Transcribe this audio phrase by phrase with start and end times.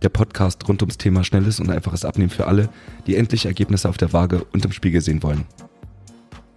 [0.00, 2.68] Der Podcast rund ums Thema schnelles und einfaches Abnehmen für alle,
[3.08, 5.44] die endlich Ergebnisse auf der Waage und im Spiegel sehen wollen.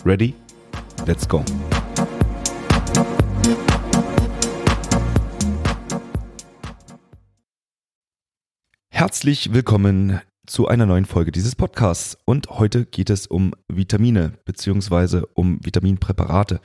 [0.05, 0.35] Ready?
[1.07, 1.43] Let's go!
[8.91, 12.17] Herzlich willkommen zu einer neuen Folge dieses Podcasts.
[12.25, 15.23] Und heute geht es um Vitamine bzw.
[15.33, 16.61] um Vitaminpräparate.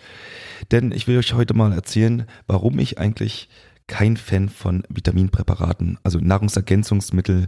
[0.71, 3.49] Denn ich will euch heute mal erzählen, warum ich eigentlich
[3.89, 7.47] kein Fan von Vitaminpräparaten, also Nahrungsergänzungsmittel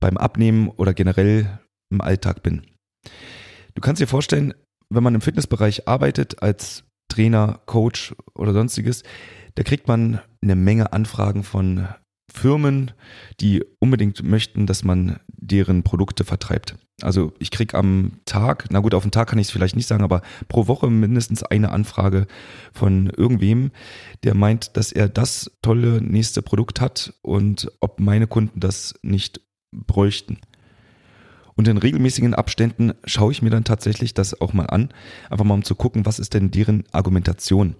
[0.00, 1.58] beim Abnehmen oder generell
[1.90, 2.62] im Alltag bin.
[3.74, 4.54] Du kannst dir vorstellen,
[4.90, 9.02] wenn man im Fitnessbereich arbeitet als Trainer, Coach oder sonstiges,
[9.54, 11.88] da kriegt man eine Menge Anfragen von
[12.32, 12.92] Firmen,
[13.40, 16.76] die unbedingt möchten, dass man deren Produkte vertreibt.
[17.02, 19.86] Also ich kriege am Tag, na gut, auf den Tag kann ich es vielleicht nicht
[19.86, 22.26] sagen, aber pro Woche mindestens eine Anfrage
[22.72, 23.70] von irgendwem,
[24.24, 29.40] der meint, dass er das tolle nächste Produkt hat und ob meine Kunden das nicht
[29.72, 30.38] bräuchten.
[31.56, 34.90] Und in regelmäßigen Abständen schaue ich mir dann tatsächlich das auch mal an,
[35.30, 37.76] einfach mal um zu gucken, was ist denn deren Argumentation.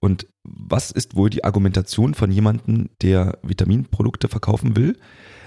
[0.00, 4.98] Und was ist wohl die Argumentation von jemandem, der Vitaminprodukte verkaufen will?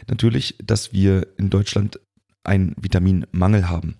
[0.07, 1.99] Natürlich, dass wir in Deutschland
[2.43, 3.97] einen Vitaminmangel haben.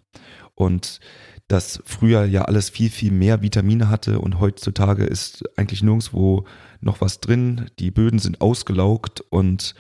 [0.56, 1.02] Und
[1.48, 6.45] dass früher ja alles viel, viel mehr Vitamine hatte und heutzutage ist eigentlich nirgendwo
[6.82, 7.70] noch was drin.
[7.80, 9.76] Die Böden sind ausgelaugt und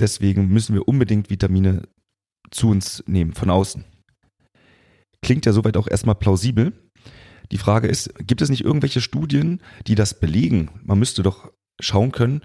[0.00, 1.82] deswegen müssen wir unbedingt Vitamine
[2.52, 3.84] zu uns nehmen, von außen.
[5.22, 6.72] Klingt ja soweit auch erstmal plausibel.
[7.50, 10.70] Die Frage ist, gibt es nicht irgendwelche Studien, die das belegen?
[10.82, 12.42] Man müsste doch schauen können,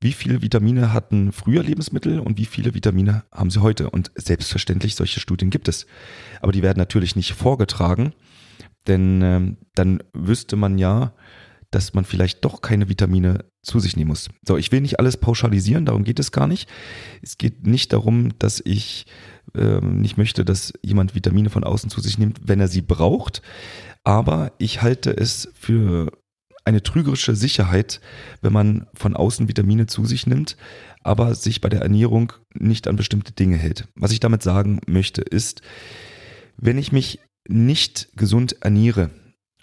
[0.00, 3.88] wie viele Vitamine hatten früher Lebensmittel und wie viele Vitamine haben sie heute.
[3.88, 5.86] Und selbstverständlich, solche Studien gibt es.
[6.40, 8.12] Aber die werden natürlich nicht vorgetragen,
[8.88, 11.14] denn ähm, dann wüsste man ja,
[11.72, 14.28] dass man vielleicht doch keine Vitamine zu sich nehmen muss.
[14.46, 16.68] So, ich will nicht alles pauschalisieren, darum geht es gar nicht.
[17.22, 19.06] Es geht nicht darum, dass ich
[19.54, 23.42] ähm, nicht möchte, dass jemand Vitamine von außen zu sich nimmt, wenn er sie braucht.
[24.04, 26.12] Aber ich halte es für
[26.64, 28.00] eine trügerische Sicherheit,
[28.42, 30.56] wenn man von außen Vitamine zu sich nimmt,
[31.02, 33.88] aber sich bei der Ernährung nicht an bestimmte Dinge hält.
[33.96, 35.62] Was ich damit sagen möchte, ist,
[36.58, 37.18] wenn ich mich
[37.48, 39.10] nicht gesund ernähre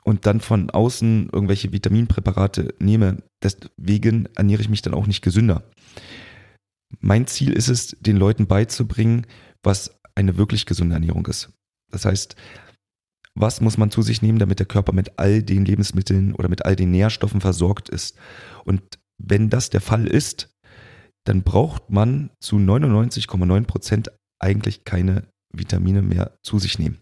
[0.04, 5.64] und dann von außen irgendwelche Vitaminpräparate nehme, deswegen ernähre ich mich dann auch nicht gesünder.
[7.00, 9.28] Mein Ziel ist es, den Leuten beizubringen,
[9.64, 11.52] was eine wirklich gesunde Ernährung ist.
[11.92, 12.36] Das heißt,
[13.36, 16.66] was muss man zu sich nehmen, damit der Körper mit all den Lebensmitteln oder mit
[16.66, 18.18] all den Nährstoffen versorgt ist.
[18.66, 18.82] Und
[19.18, 20.50] wenn das der Fall ist,
[21.26, 27.00] dann braucht man zu 99,9 Prozent eigentlich keine Vitamine mehr zu sich nehmen.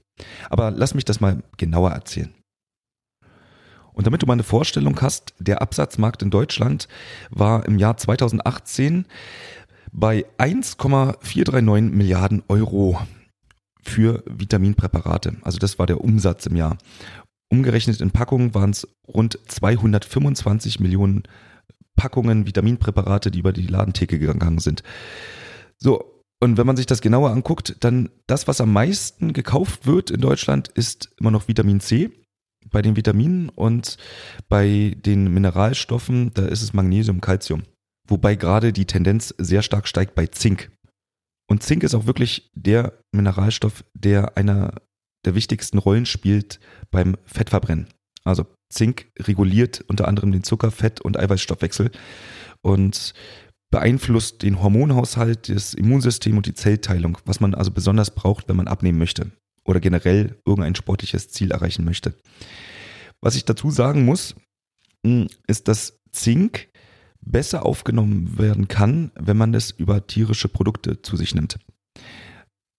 [0.50, 2.34] Aber lass mich das mal genauer erzählen.
[3.98, 6.88] Und damit du mal eine Vorstellung hast, der Absatzmarkt in Deutschland
[7.32, 9.08] war im Jahr 2018
[9.92, 13.02] bei 1,439 Milliarden Euro
[13.82, 15.38] für Vitaminpräparate.
[15.42, 16.78] Also das war der Umsatz im Jahr.
[17.50, 21.24] Umgerechnet in Packungen waren es rund 225 Millionen
[21.96, 24.84] Packungen Vitaminpräparate, die über die Ladentheke gegangen sind.
[25.80, 30.12] So, und wenn man sich das genauer anguckt, dann das, was am meisten gekauft wird
[30.12, 32.12] in Deutschland, ist immer noch Vitamin C.
[32.70, 33.98] Bei den Vitaminen und
[34.50, 37.64] bei den Mineralstoffen, da ist es Magnesium, Calcium.
[38.08, 40.72] Wobei gerade die Tendenz sehr stark steigt bei Zink.
[41.50, 44.82] Und Zink ist auch wirklich der Mineralstoff, der einer
[45.26, 46.60] der wichtigsten Rollen spielt
[46.92, 47.88] beim Fettverbrennen.
[48.24, 51.92] Also Zink reguliert unter anderem den Zucker-, Fett- und Eiweißstoffwechsel
[52.62, 53.14] und
[53.72, 58.68] beeinflusst den Hormonhaushalt, das Immunsystem und die Zellteilung, was man also besonders braucht, wenn man
[58.68, 59.32] abnehmen möchte
[59.68, 62.16] oder generell irgendein sportliches Ziel erreichen möchte.
[63.22, 64.36] Was ich dazu sagen muss,
[65.06, 66.70] hm, ist, dass Zink
[67.22, 71.60] besser aufgenommen werden kann, wenn man es über tierische Produkte zu sich nimmt.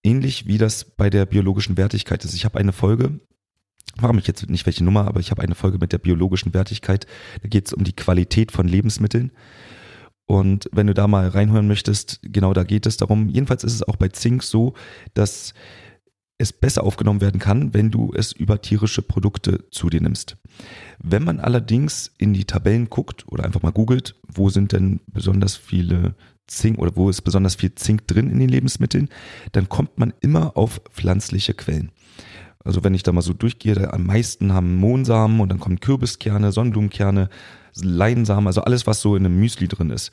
[0.03, 2.35] Ähnlich wie das bei der biologischen Wertigkeit ist.
[2.35, 3.21] Ich habe eine Folge,
[3.99, 7.07] frage mich jetzt nicht welche Nummer, aber ich habe eine Folge mit der biologischen Wertigkeit.
[7.43, 9.33] Da geht es um die Qualität von Lebensmitteln.
[10.27, 13.29] Und wenn du da mal reinhören möchtest, genau da geht es darum.
[13.29, 14.75] Jedenfalls ist es auch bei Zink so,
[15.15, 15.55] dass
[16.39, 20.37] es besser aufgenommen werden kann, wenn du es über tierische Produkte zu dir nimmst.
[21.03, 25.57] Wenn man allerdings in die Tabellen guckt oder einfach mal googelt, wo sind denn besonders
[25.57, 26.15] viele
[26.47, 29.09] Zink oder wo ist besonders viel Zink drin in den Lebensmitteln,
[29.53, 31.91] dann kommt man immer auf pflanzliche Quellen.
[32.65, 36.53] Also wenn ich da mal so durchgehe, am meisten haben Mohnsamen und dann kommen Kürbiskerne,
[36.53, 37.31] Sonnenblumenkerne,
[37.81, 40.11] Leinsamen, also alles, was so in einem Müsli drin ist.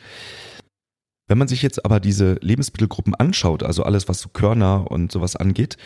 [1.27, 5.35] Wenn man sich jetzt aber diese Lebensmittelgruppen anschaut, also alles, was so Körner und sowas
[5.35, 5.77] angeht,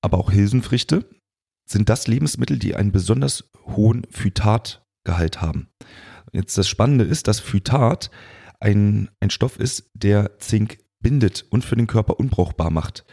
[0.00, 1.08] aber auch Hülsenfrüchte,
[1.68, 5.68] sind das Lebensmittel, die einen besonders hohen Phytatgehalt haben.
[6.32, 8.10] Jetzt das Spannende ist, dass Phytat
[8.60, 13.04] ein, ein Stoff ist, der Zink bindet und für den Körper unbrauchbar macht.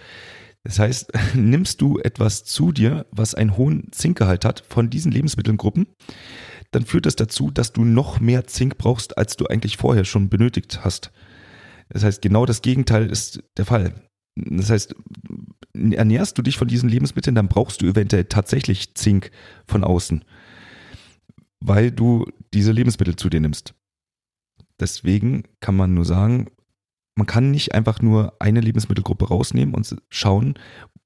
[0.63, 5.87] Das heißt, nimmst du etwas zu dir, was einen hohen Zinkgehalt hat von diesen Lebensmittelgruppen,
[6.71, 10.29] dann führt das dazu, dass du noch mehr Zink brauchst, als du eigentlich vorher schon
[10.29, 11.11] benötigt hast.
[11.89, 13.93] Das heißt, genau das Gegenteil ist der Fall.
[14.35, 14.95] Das heißt,
[15.73, 19.31] ernährst du dich von diesen Lebensmitteln, dann brauchst du eventuell tatsächlich Zink
[19.67, 20.23] von außen,
[21.59, 23.73] weil du diese Lebensmittel zu dir nimmst.
[24.79, 26.51] Deswegen kann man nur sagen,
[27.15, 30.53] man kann nicht einfach nur eine Lebensmittelgruppe rausnehmen und schauen,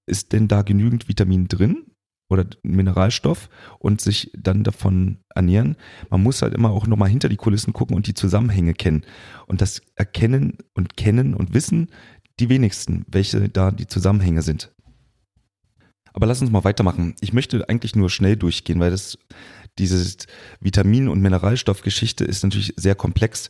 [0.06, 1.93] ist denn da genügend Vitamin drin
[2.34, 3.50] oder Mineralstoff
[3.80, 5.78] und sich dann davon ernähren.
[6.10, 9.04] Man muss halt immer auch nochmal hinter die Kulissen gucken und die Zusammenhänge kennen.
[9.48, 11.90] Und das erkennen und kennen und wissen
[12.40, 14.72] die wenigsten, welche da die Zusammenhänge sind.
[16.14, 17.16] Aber lass uns mal weitermachen.
[17.22, 19.18] Ich möchte eigentlich nur schnell durchgehen, weil das
[19.80, 20.26] diese
[20.60, 23.50] Vitamin- und Mineralstoffgeschichte ist natürlich sehr komplex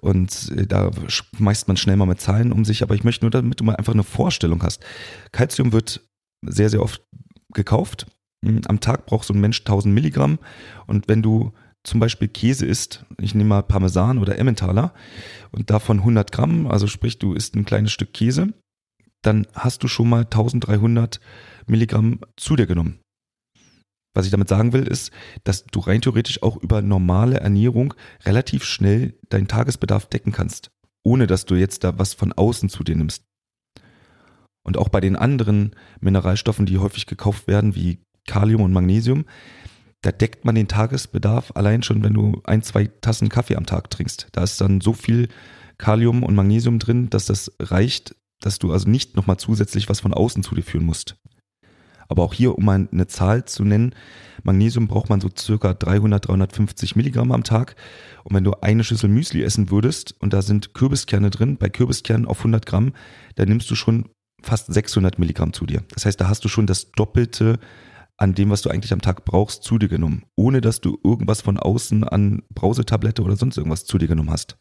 [0.00, 3.30] und äh, da schmeißt man schnell mal mit Zahlen um sich, aber ich möchte nur,
[3.30, 4.84] damit du mal einfach eine Vorstellung hast.
[5.32, 6.00] Calcium wird
[6.42, 7.02] sehr, sehr oft
[7.52, 8.06] gekauft.
[8.44, 10.38] Hm, am Tag braucht so ein Mensch 1000 Milligramm
[10.86, 11.52] und wenn du
[11.84, 14.92] zum Beispiel Käse isst, ich nehme mal Parmesan oder Emmentaler
[15.52, 18.52] und davon 100 Gramm, also sprich du isst ein kleines Stück Käse,
[19.22, 21.20] dann hast du schon mal 1300
[21.66, 22.98] Milligramm zu dir genommen.
[24.14, 25.12] Was ich damit sagen will, ist,
[25.44, 27.92] dass du rein theoretisch auch über normale Ernährung
[28.24, 30.70] relativ schnell deinen Tagesbedarf decken kannst,
[31.04, 33.24] ohne dass du jetzt da was von außen zu dir nimmst.
[34.64, 39.24] Und auch bei den anderen Mineralstoffen, die häufig gekauft werden, wie Kalium und Magnesium,
[40.02, 43.90] da deckt man den Tagesbedarf allein schon, wenn du ein, zwei Tassen Kaffee am Tag
[43.90, 44.28] trinkst.
[44.32, 45.28] Da ist dann so viel
[45.78, 50.14] Kalium und Magnesium drin, dass das reicht, dass du also nicht nochmal zusätzlich was von
[50.14, 51.16] außen zu dir führen musst.
[52.08, 53.94] Aber auch hier, um mal eine Zahl zu nennen,
[54.44, 57.74] Magnesium braucht man so circa 300, 350 Milligramm am Tag.
[58.22, 62.26] Und wenn du eine Schüssel Müsli essen würdest und da sind Kürbiskerne drin, bei Kürbiskernen
[62.26, 62.92] auf 100 Gramm,
[63.34, 64.08] dann nimmst du schon
[64.40, 65.82] fast 600 Milligramm zu dir.
[65.94, 67.58] Das heißt, da hast du schon das Doppelte
[68.18, 71.42] an dem, was du eigentlich am Tag brauchst, zu dir genommen, ohne dass du irgendwas
[71.42, 74.56] von außen an Brausetablette oder sonst irgendwas zu dir genommen hast.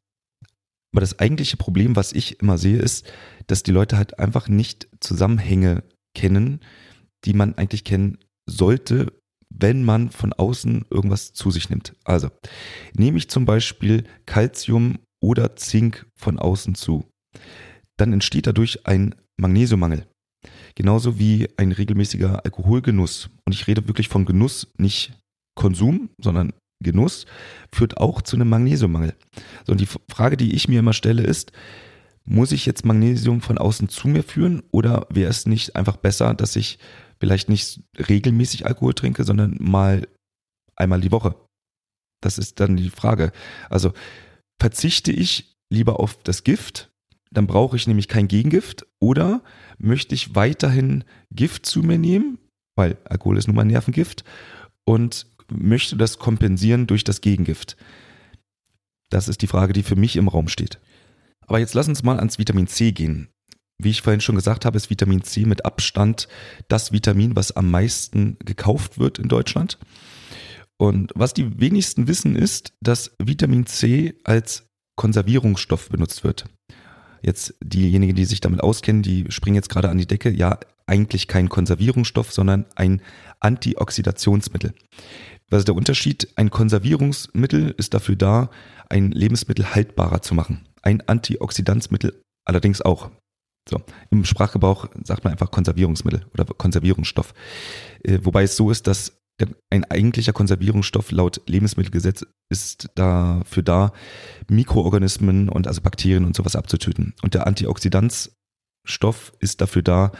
[0.93, 3.05] Aber das eigentliche Problem, was ich immer sehe, ist,
[3.47, 6.61] dass die Leute halt einfach nicht Zusammenhänge kennen,
[7.25, 8.17] die man eigentlich kennen
[8.49, 9.11] sollte,
[9.49, 11.95] wenn man von außen irgendwas zu sich nimmt.
[12.03, 12.29] Also
[12.95, 17.05] nehme ich zum Beispiel Calcium oder Zink von außen zu,
[17.97, 20.07] dann entsteht dadurch ein Magnesiummangel.
[20.75, 23.29] Genauso wie ein regelmäßiger Alkoholgenuss.
[23.45, 25.13] Und ich rede wirklich von Genuss, nicht
[25.55, 26.53] Konsum, sondern
[26.83, 27.25] Genuss,
[27.71, 29.15] führt auch zu einem Magnesiummangel.
[29.65, 31.51] So, und die Frage, die ich mir immer stelle, ist,
[32.25, 36.33] muss ich jetzt Magnesium von außen zu mir führen oder wäre es nicht einfach besser,
[36.33, 36.79] dass ich
[37.19, 40.07] vielleicht nicht regelmäßig Alkohol trinke, sondern mal
[40.75, 41.35] einmal die Woche.
[42.21, 43.31] Das ist dann die Frage.
[43.69, 43.93] Also
[44.59, 46.91] verzichte ich lieber auf das Gift,
[47.31, 49.43] dann brauche ich nämlich kein Gegengift, oder
[49.77, 52.39] möchte ich weiterhin Gift zu mir nehmen,
[52.75, 54.23] weil Alkohol ist nun mal Nervengift,
[54.85, 57.77] und möchte das kompensieren durch das Gegengift.
[59.09, 60.79] Das ist die Frage, die für mich im Raum steht.
[61.47, 63.29] Aber jetzt lass uns mal ans Vitamin C gehen.
[63.77, 66.27] Wie ich vorhin schon gesagt habe, ist Vitamin C mit Abstand
[66.67, 69.77] das Vitamin, was am meisten gekauft wird in Deutschland.
[70.77, 76.45] Und was die wenigsten wissen, ist, dass Vitamin C als Konservierungsstoff benutzt wird.
[77.25, 80.29] Jetzt diejenigen, die sich damit auskennen, die springen jetzt gerade an die Decke.
[80.29, 83.01] Ja, eigentlich kein Konservierungsstoff, sondern ein
[83.39, 84.75] Antioxidationsmittel.
[85.49, 86.27] Was ist der Unterschied?
[86.35, 88.51] Ein Konservierungsmittel ist dafür da,
[88.89, 90.67] ein Lebensmittel haltbarer zu machen.
[90.83, 93.09] Ein Antioxidanzmittel allerdings auch.
[93.67, 97.33] So, im Sprachgebrauch sagt man einfach Konservierungsmittel oder Konservierungsstoff.
[98.03, 99.17] Äh, wobei es so ist, dass
[99.69, 103.91] ein eigentlicher Konservierungsstoff laut Lebensmittelgesetz ist dafür da,
[104.49, 107.13] Mikroorganismen und also Bakterien und sowas abzutöten.
[107.21, 110.11] Und der Antioxidanzstoff ist dafür da,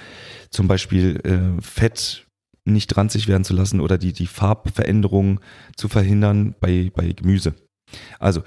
[0.50, 2.28] zum Beispiel äh, Fett
[2.66, 5.40] nicht ranzig werden zu lassen oder die, die Farbveränderung
[5.78, 7.54] zu verhindern bei, bei Gemüse.
[8.20, 8.44] Also,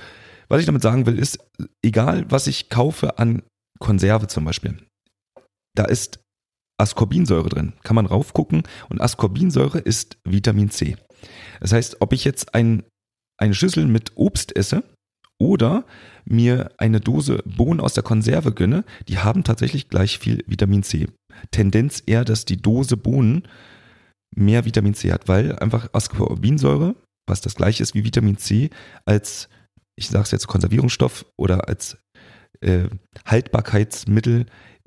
[0.48, 1.38] was ich damit sagen will, ist,
[1.82, 3.42] egal was ich kaufe an
[3.78, 4.78] Konserve zum Beispiel,
[5.74, 6.20] da ist
[6.78, 7.74] Ascorbinsäure drin.
[7.82, 10.96] Kann man raufgucken und Ascorbinsäure ist Vitamin C.
[11.60, 12.84] Das heißt, ob ich jetzt ein,
[13.38, 14.84] eine Schüssel mit Obst esse
[15.40, 15.84] oder
[16.24, 21.08] mir eine Dose Bohnen aus der Konserve gönne, die haben tatsächlich gleich viel Vitamin C.
[21.50, 23.46] Tendenz eher, dass die Dose Bohnen
[24.34, 26.94] mehr Vitamin C hat, weil einfach Ascorbinsäure,
[27.26, 28.70] was das gleiche ist wie Vitamin C,
[29.04, 29.48] als,
[29.96, 31.98] ich sage es jetzt, Konservierungsstoff oder als
[32.60, 32.88] äh,
[33.24, 34.46] Haltbarkeitsmittel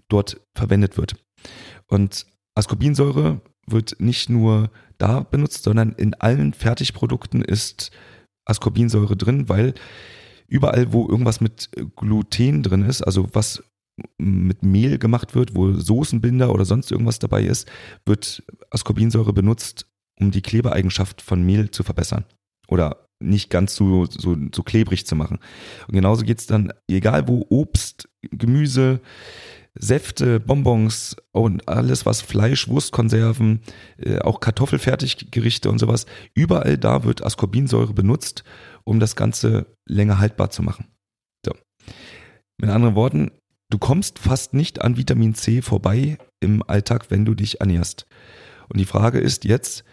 [0.10, 1.16] dort verwendet wird.
[1.92, 7.92] Und Ascorbinsäure wird nicht nur da benutzt, sondern in allen Fertigprodukten ist
[8.46, 9.74] Ascorbinsäure drin, weil
[10.48, 13.64] überall, wo irgendwas mit Gluten drin ist, also was
[14.18, 17.70] mit Mehl gemacht wird, wo Soßenbinder oder sonst irgendwas dabei ist,
[18.06, 19.86] wird Ascorbinsäure benutzt,
[20.20, 22.26] um die Klebeeigenschaft von Mehl zu verbessern
[22.68, 25.40] oder nicht ganz so, so, so klebrig zu machen.
[25.88, 29.02] Und genauso geht es dann, egal wo Obst, Gemüse,
[29.74, 33.62] Säfte, Bonbons und alles, was Fleisch, Wurstkonserven,
[33.98, 38.44] äh, auch Kartoffelfertiggerichte und sowas, überall da wird Ascorbinsäure benutzt,
[38.84, 40.88] um das Ganze länger haltbar zu machen.
[41.46, 41.54] So.
[42.60, 43.32] Mit anderen Worten,
[43.70, 48.08] du kommst fast nicht an Vitamin C vorbei im Alltag, wenn du dich ernährst.
[48.68, 49.86] Und die Frage ist jetzt,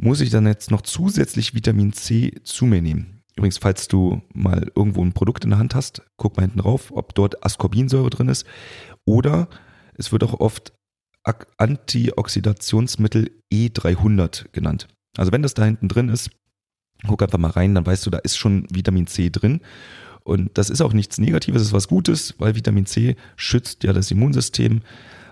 [0.00, 3.15] muss ich dann jetzt noch zusätzlich Vitamin C zu mir nehmen?
[3.36, 6.90] Übrigens, falls du mal irgendwo ein Produkt in der Hand hast, guck mal hinten drauf,
[6.94, 8.46] ob dort Ascorbinsäure drin ist.
[9.04, 9.48] Oder
[9.94, 10.72] es wird auch oft
[11.58, 14.88] Antioxidationsmittel E300 genannt.
[15.16, 16.30] Also wenn das da hinten drin ist,
[17.06, 19.60] guck einfach mal rein, dann weißt du, da ist schon Vitamin C drin.
[20.24, 23.92] Und das ist auch nichts Negatives, es ist was Gutes, weil Vitamin C schützt ja
[23.92, 24.80] das Immunsystem.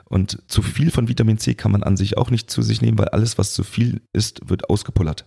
[0.05, 2.99] Und zu viel von Vitamin C kann man an sich auch nicht zu sich nehmen,
[2.99, 5.27] weil alles, was zu viel ist, wird ausgepullert.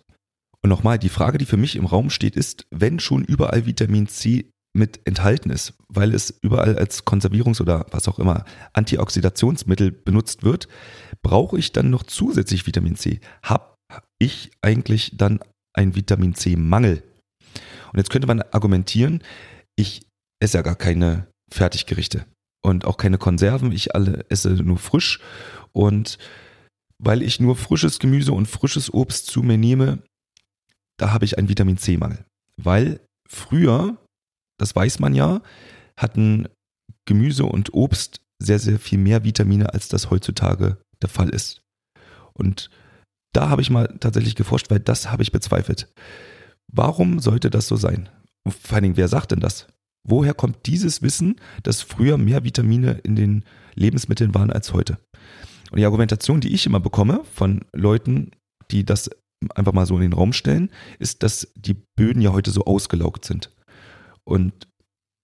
[0.63, 4.07] Und nochmal, die Frage, die für mich im Raum steht, ist, wenn schon überall Vitamin
[4.07, 10.43] C mit enthalten ist, weil es überall als Konservierungs- oder was auch immer Antioxidationsmittel benutzt
[10.43, 10.67] wird,
[11.23, 13.19] brauche ich dann noch zusätzlich Vitamin C?
[13.43, 13.75] Habe
[14.19, 15.39] ich eigentlich dann
[15.73, 17.03] einen Vitamin C-Mangel?
[17.91, 19.23] Und jetzt könnte man argumentieren,
[19.75, 20.05] ich
[20.39, 22.25] esse ja gar keine Fertiggerichte
[22.63, 23.71] und auch keine Konserven.
[23.71, 25.19] Ich alle esse nur frisch.
[25.71, 26.17] Und
[26.99, 29.99] weil ich nur frisches Gemüse und frisches Obst zu mir nehme,
[30.97, 32.25] da habe ich einen Vitamin C-Mangel.
[32.57, 33.97] Weil früher,
[34.59, 35.41] das weiß man ja,
[35.95, 36.47] hatten
[37.05, 41.61] Gemüse und Obst sehr, sehr viel mehr Vitamine, als das heutzutage der Fall ist.
[42.33, 42.69] Und
[43.33, 45.91] da habe ich mal tatsächlich geforscht, weil das habe ich bezweifelt.
[46.71, 48.09] Warum sollte das so sein?
[48.45, 49.67] Und vor allen Dingen, wer sagt denn das?
[50.07, 53.43] Woher kommt dieses Wissen, dass früher mehr Vitamine in den
[53.75, 54.97] Lebensmitteln waren als heute?
[55.71, 58.31] Und die Argumentation, die ich immer bekomme von Leuten,
[58.71, 59.09] die das
[59.55, 63.25] einfach mal so in den Raum stellen, ist, dass die Böden ja heute so ausgelaugt
[63.25, 63.51] sind.
[64.23, 64.67] Und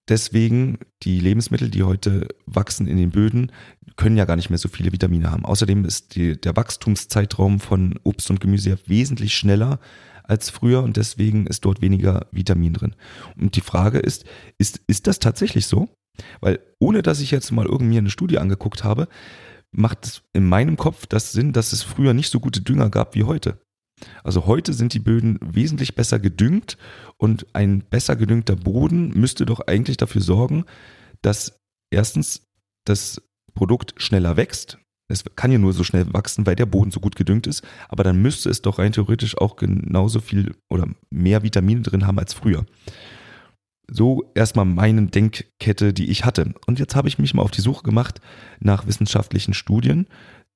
[0.09, 3.51] deswegen die Lebensmittel, die heute wachsen in den Böden,
[3.95, 5.45] können ja gar nicht mehr so viele Vitamine haben.
[5.45, 9.79] Außerdem ist die, der Wachstumszeitraum von Obst und Gemüse ja wesentlich schneller
[10.23, 12.95] als früher und deswegen ist dort weniger Vitamin drin.
[13.37, 14.25] Und die Frage ist,
[14.57, 15.89] ist, ist das tatsächlich so?
[16.39, 19.07] Weil ohne dass ich jetzt mal irgendwie eine Studie angeguckt habe,
[19.71, 23.15] macht es in meinem Kopf das Sinn, dass es früher nicht so gute Dünger gab
[23.15, 23.59] wie heute.
[24.23, 26.77] Also heute sind die Böden wesentlich besser gedüngt
[27.17, 30.65] und ein besser gedüngter Boden müsste doch eigentlich dafür sorgen,
[31.21, 31.59] dass
[31.91, 32.47] erstens
[32.85, 33.21] das
[33.53, 34.77] Produkt schneller wächst,
[35.13, 38.03] es kann ja nur so schnell wachsen, weil der Boden so gut gedüngt ist, aber
[38.03, 42.33] dann müsste es doch rein theoretisch auch genauso viel oder mehr Vitamine drin haben als
[42.33, 42.65] früher.
[43.89, 46.53] So erstmal meine Denkkette, die ich hatte.
[46.67, 48.21] Und jetzt habe ich mich mal auf die Suche gemacht
[48.59, 50.07] nach wissenschaftlichen Studien,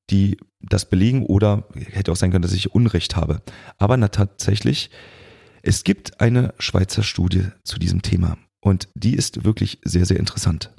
[0.10, 3.42] die das belegen oder hätte auch sein können, dass ich Unrecht habe.
[3.78, 4.90] Aber na, tatsächlich,
[5.62, 10.74] es gibt eine Schweizer Studie zu diesem Thema und die ist wirklich sehr, sehr interessant.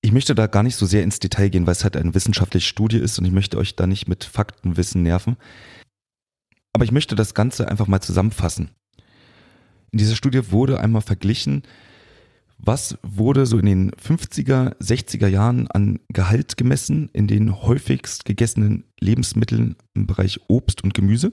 [0.00, 2.66] Ich möchte da gar nicht so sehr ins Detail gehen, weil es halt eine wissenschaftliche
[2.66, 5.36] Studie ist und ich möchte euch da nicht mit Faktenwissen nerven.
[6.72, 8.70] Aber ich möchte das Ganze einfach mal zusammenfassen.
[9.90, 11.62] In dieser Studie wurde einmal verglichen,
[12.58, 18.84] was wurde so in den 50er, 60er Jahren an Gehalt gemessen in den häufigst gegessenen
[19.00, 21.32] Lebensmitteln im Bereich Obst und Gemüse.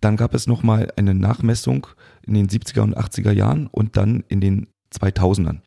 [0.00, 1.86] Dann gab es nochmal eine Nachmessung
[2.26, 5.60] in den 70er und 80er Jahren und dann in den 2000ern.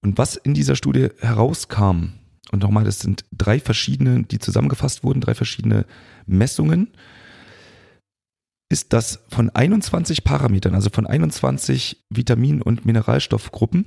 [0.00, 2.14] Und was in dieser Studie herauskam,
[2.50, 5.86] und nochmal, das sind drei verschiedene, die zusammengefasst wurden, drei verschiedene
[6.26, 6.88] Messungen,
[8.72, 13.86] ist, dass von 21 Parametern, also von 21 Vitamin- und Mineralstoffgruppen,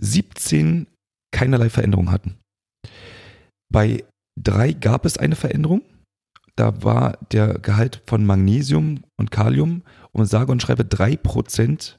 [0.00, 0.86] 17
[1.32, 2.38] keinerlei Veränderung hatten.
[3.72, 4.04] Bei
[4.40, 5.82] drei gab es eine Veränderung.
[6.56, 11.96] Da war der Gehalt von Magnesium und Kalium um sage und schreibe 3%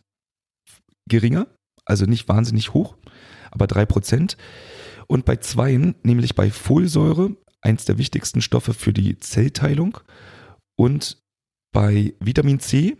[1.10, 1.48] geringer,
[1.86, 2.98] also nicht wahnsinnig hoch
[3.51, 4.38] aber drei Prozent.
[5.08, 10.00] Und bei zweien, nämlich bei Folsäure, eins der wichtigsten Stoffe für die Zellteilung,
[10.79, 11.20] und
[11.71, 12.97] bei Vitamin C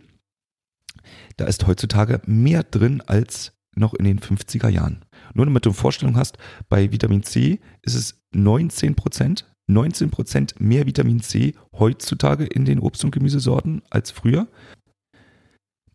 [1.36, 5.04] Da ist heutzutage mehr drin als noch in den 50er Jahren.
[5.34, 6.36] Nur damit du eine Vorstellung hast,
[6.68, 12.80] bei Vitamin C ist es 19 Prozent, 19 Prozent mehr Vitamin C heutzutage in den
[12.80, 14.48] Obst- und Gemüsesorten als früher.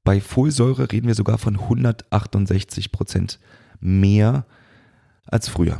[0.03, 3.39] Bei Folsäure reden wir sogar von 168 Prozent
[3.79, 4.45] mehr
[5.25, 5.79] als früher.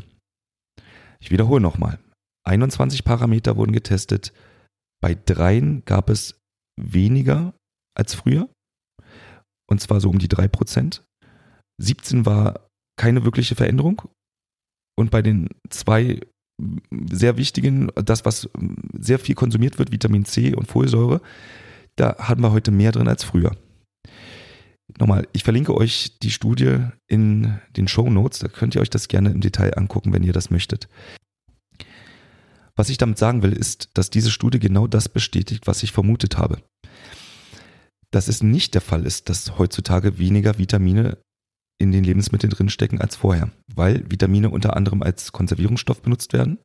[1.20, 2.00] Ich wiederhole nochmal.
[2.44, 4.34] 21 Parameter wurden getestet.
[5.02, 6.40] Bei dreien gab es
[6.78, 7.54] weniger
[7.96, 8.50] als früher.
[9.70, 11.04] Und zwar so um die 3 Prozent.
[11.82, 12.68] 17 war
[12.98, 14.02] keine wirkliche Veränderung.
[14.98, 16.22] Und bei den zwei
[17.12, 18.50] sehr wichtigen, das, was
[18.98, 21.22] sehr viel konsumiert wird, Vitamin C und Folsäure,
[21.98, 23.56] da hatten wir heute mehr drin als früher.
[25.00, 29.08] Nochmal, ich verlinke euch die Studie in den Show Notes, da könnt ihr euch das
[29.08, 30.88] gerne im Detail angucken, wenn ihr das möchtet.
[32.78, 36.38] Was ich damit sagen will, ist, dass diese Studie genau das bestätigt, was ich vermutet
[36.38, 36.62] habe.
[38.12, 41.18] Dass es nicht der Fall ist, dass heutzutage weniger Vitamine
[41.80, 46.60] in den Lebensmitteln drinstecken als vorher, weil Vitamine unter anderem als Konservierungsstoff benutzt werden,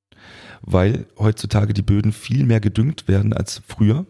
[0.60, 4.06] weil heutzutage die Böden viel mehr gedüngt werden als früher.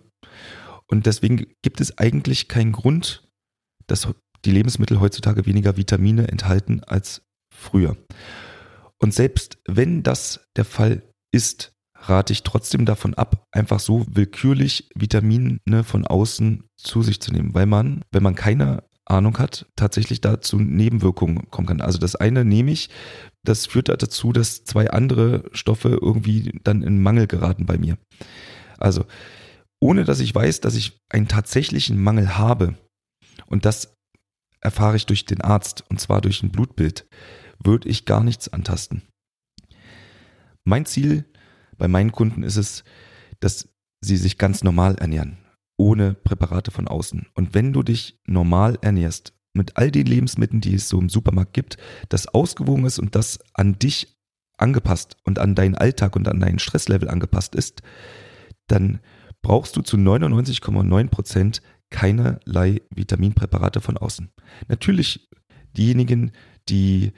[0.89, 3.29] Und deswegen gibt es eigentlich keinen Grund,
[3.87, 4.09] dass
[4.45, 7.23] die Lebensmittel heutzutage weniger Vitamine enthalten als
[7.55, 7.97] früher.
[8.99, 14.89] Und selbst wenn das der Fall ist, rate ich trotzdem davon ab, einfach so willkürlich
[14.95, 20.21] Vitamine von außen zu sich zu nehmen, weil man, wenn man keine Ahnung hat, tatsächlich
[20.21, 21.81] dazu Nebenwirkungen kommen kann.
[21.81, 22.89] Also das eine nehme ich,
[23.45, 27.99] das führt dazu, dass zwei andere Stoffe irgendwie dann in Mangel geraten bei mir.
[28.79, 29.05] Also
[29.81, 32.75] ohne dass ich weiß, dass ich einen tatsächlichen Mangel habe,
[33.47, 33.95] und das
[34.61, 37.07] erfahre ich durch den Arzt, und zwar durch ein Blutbild,
[37.63, 39.03] würde ich gar nichts antasten.
[40.65, 41.25] Mein Ziel
[41.83, 42.85] bei meinen Kunden ist es,
[43.41, 43.69] dass
[44.01, 45.39] sie sich ganz normal ernähren
[45.77, 47.27] ohne Präparate von außen.
[47.35, 51.55] Und wenn du dich normal ernährst, mit all den Lebensmitteln, die es so im Supermarkt
[51.55, 54.17] gibt, das ausgewogen ist und das an dich
[54.59, 57.83] angepasst und an deinen Alltag und an deinen Stresslevel angepasst ist,
[58.69, 59.01] dann
[59.43, 64.31] brauchst du zu 99,9 Prozent keinerlei Vitaminpräparate von außen.
[64.69, 65.29] Natürlich
[65.77, 66.31] diejenigen,
[66.69, 67.11] die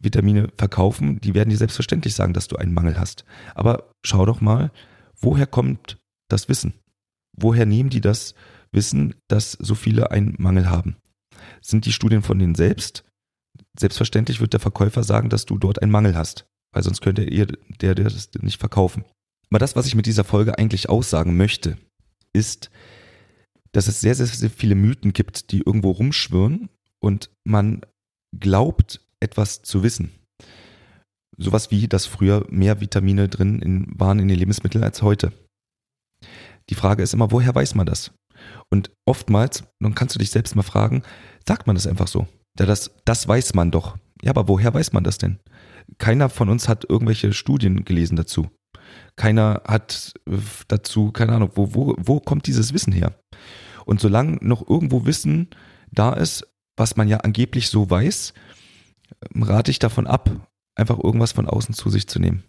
[0.00, 3.24] Vitamine verkaufen, die werden dir selbstverständlich sagen, dass du einen Mangel hast.
[3.54, 4.70] Aber schau doch mal,
[5.20, 6.74] woher kommt das Wissen?
[7.36, 8.34] Woher nehmen die das
[8.72, 10.96] Wissen, dass so viele einen Mangel haben?
[11.60, 13.04] Sind die Studien von denen selbst?
[13.78, 17.46] Selbstverständlich wird der Verkäufer sagen, dass du dort einen Mangel hast, weil sonst könnte er
[17.46, 19.04] der, der das nicht verkaufen.
[19.50, 21.76] Aber das, was ich mit dieser Folge eigentlich aussagen möchte,
[22.32, 22.70] ist,
[23.72, 26.68] dass es sehr, sehr, sehr viele Mythen gibt, die irgendwo rumschwirren
[27.00, 27.82] und man
[28.38, 30.12] glaubt, etwas zu wissen.
[31.38, 35.32] Sowas wie, dass früher mehr Vitamine drin in, waren in den Lebensmitteln als heute.
[36.68, 38.12] Die Frage ist immer, woher weiß man das?
[38.70, 41.02] Und oftmals, dann kannst du dich selbst mal fragen,
[41.46, 42.26] sagt man das einfach so?
[42.58, 43.96] Ja, das, das weiß man doch.
[44.22, 45.40] Ja, aber woher weiß man das denn?
[45.98, 48.50] Keiner von uns hat irgendwelche Studien gelesen dazu.
[49.16, 50.36] Keiner hat äh,
[50.68, 53.14] dazu, keine Ahnung, wo, wo, wo kommt dieses Wissen her?
[53.84, 55.48] Und solange noch irgendwo Wissen
[55.90, 58.32] da ist, was man ja angeblich so weiß,
[59.34, 60.30] rate ich davon ab,
[60.74, 62.44] einfach irgendwas von außen zu sich zu nehmen.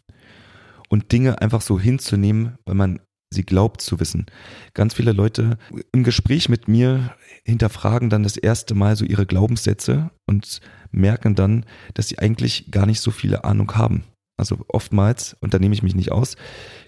[0.89, 2.99] Und Dinge einfach so hinzunehmen, weil man
[3.34, 4.28] sie glaubt zu wissen.
[4.73, 5.58] Ganz viele Leute
[5.91, 11.65] im Gespräch mit mir hinterfragen dann das erste Mal so ihre Glaubenssätze und merken dann,
[11.95, 14.04] dass sie eigentlich gar nicht so viele Ahnung haben.
[14.38, 16.36] Also oftmals, und da nehme ich mich nicht aus,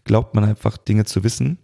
[0.03, 1.59] glaubt man einfach Dinge zu wissen.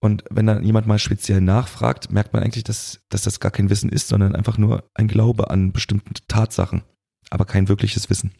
[0.00, 3.70] Und wenn dann jemand mal speziell nachfragt, merkt man eigentlich, dass, dass das gar kein
[3.70, 6.82] Wissen ist, sondern einfach nur ein Glaube an bestimmte Tatsachen,
[7.30, 8.32] aber kein wirkliches Wissen.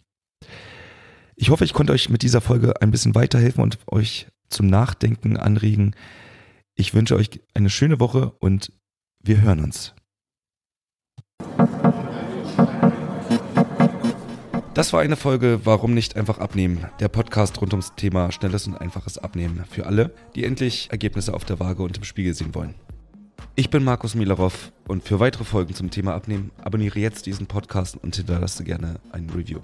[1.37, 5.37] Ich hoffe, ich konnte euch mit dieser Folge ein bisschen weiterhelfen und euch zum Nachdenken
[5.37, 5.95] anregen.
[6.75, 8.73] Ich wünsche euch eine schöne Woche und
[9.23, 9.95] wir hören uns.
[14.75, 16.87] Das war eine Folge Warum nicht einfach abnehmen?
[17.01, 21.45] Der Podcast rund ums Thema schnelles und einfaches Abnehmen für alle, die endlich Ergebnisse auf
[21.45, 22.75] der Waage und im Spiegel sehen wollen.
[23.59, 27.97] Ich bin Markus Milarov und für weitere Folgen zum Thema Abnehmen abonniere jetzt diesen Podcast
[28.01, 29.59] und hinterlasse gerne ein Review.